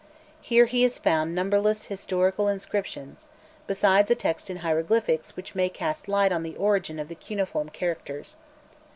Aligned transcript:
Here 0.41 0.65
he 0.65 0.81
has 0.81 0.97
found 0.97 1.35
numberless 1.35 1.85
historical 1.85 2.47
inscriptions, 2.47 3.27
besides 3.67 4.09
a 4.09 4.15
text 4.15 4.49
in 4.49 4.57
hieroglyphics 4.65 5.35
which 5.35 5.53
may 5.53 5.69
cast 5.69 6.07
light 6.07 6.31
on 6.31 6.41
the 6.41 6.57
origin 6.57 6.97
of 6.97 7.07
the 7.07 7.13
cuneiform 7.13 7.69
characters. 7.69 8.35